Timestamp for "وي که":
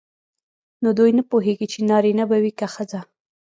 2.43-2.67